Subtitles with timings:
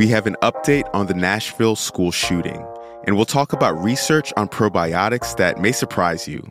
[0.00, 2.66] we have an update on the Nashville school shooting,
[3.04, 6.42] and we'll talk about research on probiotics that may surprise you.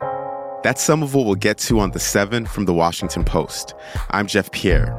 [0.62, 3.74] That's some of what we'll get to on the 7 from the Washington Post.
[4.10, 4.96] I'm Jeff Pierre.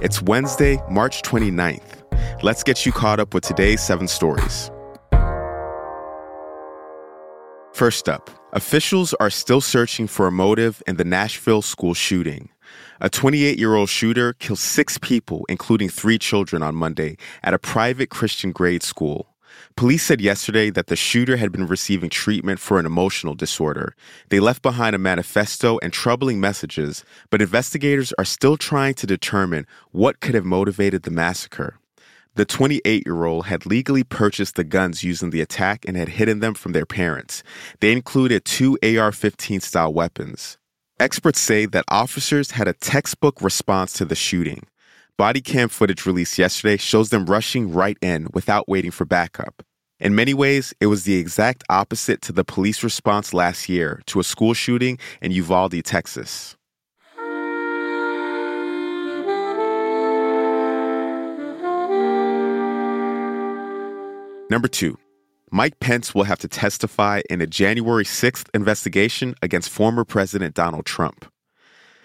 [0.00, 2.42] It's Wednesday, March 29th.
[2.42, 4.70] Let's get you caught up with today's seven stories.
[7.74, 12.48] First up, officials are still searching for a motive in the Nashville school shooting.
[13.00, 17.58] A 28 year old shooter killed six people, including three children, on Monday at a
[17.58, 19.28] private Christian grade school.
[19.76, 23.94] Police said yesterday that the shooter had been receiving treatment for an emotional disorder.
[24.28, 29.66] They left behind a manifesto and troubling messages, but investigators are still trying to determine
[29.90, 31.78] what could have motivated the massacre.
[32.34, 36.08] The 28 year old had legally purchased the guns used in the attack and had
[36.08, 37.42] hidden them from their parents.
[37.80, 40.56] They included two AR 15 style weapons.
[41.02, 44.62] Experts say that officers had a textbook response to the shooting.
[45.18, 49.64] Body cam footage released yesterday shows them rushing right in without waiting for backup.
[49.98, 54.20] In many ways, it was the exact opposite to the police response last year to
[54.20, 56.56] a school shooting in Uvalde, Texas.
[64.48, 64.96] Number two,
[65.54, 70.86] Mike Pence will have to testify in a January 6th investigation against former President Donald
[70.86, 71.30] Trump.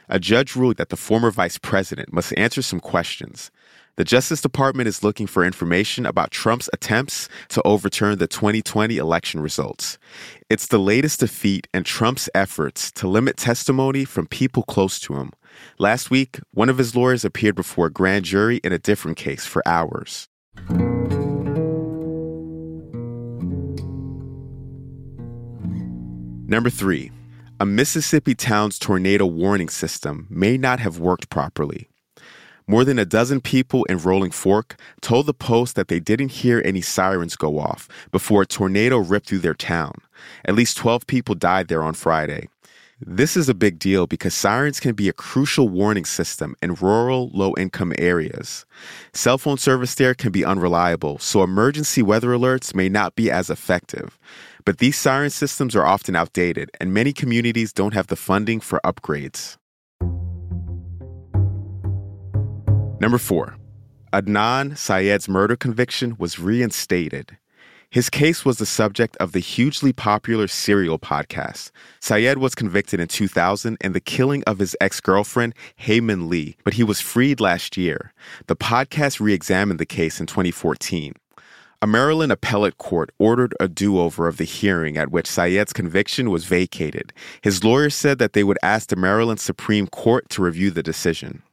[0.09, 3.49] A judge ruled that the former vice president must answer some questions.
[3.95, 9.39] The Justice Department is looking for information about Trump's attempts to overturn the 2020 election
[9.39, 9.97] results.
[10.49, 15.31] It's the latest defeat in Trump's efforts to limit testimony from people close to him.
[15.79, 19.45] Last week, one of his lawyers appeared before a grand jury in a different case
[19.45, 20.27] for hours.
[26.49, 27.11] Number three,
[27.59, 31.89] a Mississippi town's tornado warning system may not have worked properly.
[32.65, 36.61] More than a dozen people in Rolling Fork told the Post that they didn't hear
[36.63, 39.95] any sirens go off before a tornado ripped through their town.
[40.45, 42.47] At least 12 people died there on Friday.
[42.99, 47.29] This is a big deal because sirens can be a crucial warning system in rural,
[47.31, 48.65] low income areas.
[49.13, 53.51] Cell phone service there can be unreliable, so emergency weather alerts may not be as
[53.51, 54.17] effective.
[54.65, 58.81] But these siren systems are often outdated, and many communities don't have the funding for
[58.83, 59.57] upgrades.
[62.99, 63.57] Number four,
[64.11, 67.37] Adnan Syed's murder conviction was reinstated.
[67.89, 71.71] His case was the subject of the hugely popular Serial podcast.
[72.01, 76.57] Syed was convicted in 2000 in the killing of his ex girlfriend, Hae Min Lee,
[76.65, 78.11] but he was freed last year.
[78.47, 81.13] The podcast re examined the case in 2014.
[81.81, 86.29] A Maryland appellate court ordered a do over of the hearing at which Syed's conviction
[86.29, 87.13] was vacated.
[87.41, 91.43] His lawyers said that they would ask the Maryland Supreme Court to review the decision.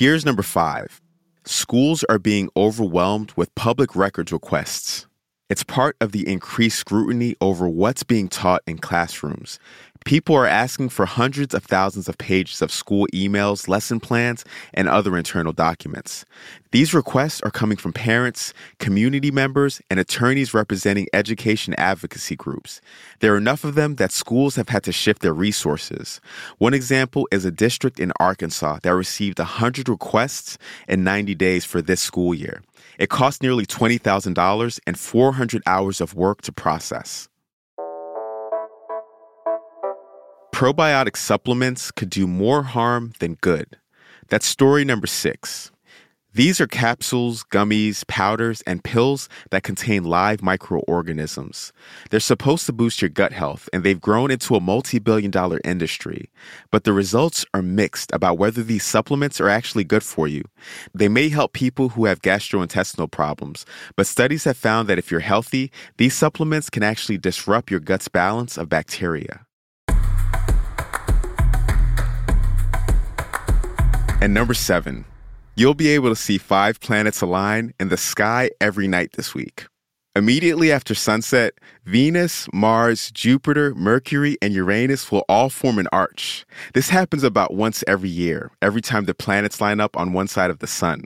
[0.00, 0.98] Here's number five
[1.44, 5.06] schools are being overwhelmed with public records requests.
[5.50, 9.58] It's part of the increased scrutiny over what's being taught in classrooms.
[10.06, 14.88] People are asking for hundreds of thousands of pages of school emails, lesson plans, and
[14.88, 16.24] other internal documents.
[16.72, 22.80] These requests are coming from parents, community members, and attorneys representing education advocacy groups.
[23.20, 26.20] There are enough of them that schools have had to shift their resources.
[26.58, 30.56] One example is a district in Arkansas that received 100 requests
[30.88, 32.62] in 90 days for this school year.
[32.98, 37.28] It cost nearly $20,000 and 400 hours of work to process.
[40.60, 43.78] Probiotic supplements could do more harm than good.
[44.28, 45.70] That's story number six.
[46.34, 51.72] These are capsules, gummies, powders, and pills that contain live microorganisms.
[52.10, 55.62] They're supposed to boost your gut health, and they've grown into a multi billion dollar
[55.64, 56.28] industry.
[56.70, 60.44] But the results are mixed about whether these supplements are actually good for you.
[60.92, 63.64] They may help people who have gastrointestinal problems,
[63.96, 68.08] but studies have found that if you're healthy, these supplements can actually disrupt your gut's
[68.08, 69.46] balance of bacteria.
[74.22, 75.06] And number seven,
[75.56, 79.66] you'll be able to see five planets align in the sky every night this week.
[80.14, 81.54] Immediately after sunset,
[81.86, 86.44] Venus, Mars, Jupiter, Mercury, and Uranus will all form an arch.
[86.74, 90.50] This happens about once every year, every time the planets line up on one side
[90.50, 91.04] of the sun.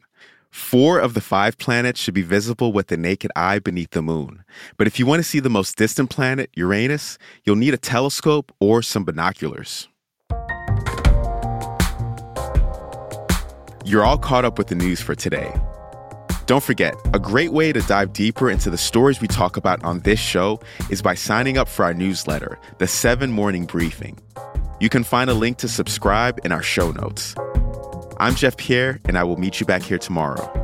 [0.50, 4.42] Four of the five planets should be visible with the naked eye beneath the moon.
[4.76, 8.50] But if you want to see the most distant planet, Uranus, you'll need a telescope
[8.58, 9.88] or some binoculars.
[13.86, 15.54] You're all caught up with the news for today.
[16.46, 20.00] Don't forget, a great way to dive deeper into the stories we talk about on
[20.00, 20.58] this show
[20.88, 24.18] is by signing up for our newsletter, The 7 Morning Briefing.
[24.80, 27.34] You can find a link to subscribe in our show notes.
[28.18, 30.63] I'm Jeff Pierre, and I will meet you back here tomorrow.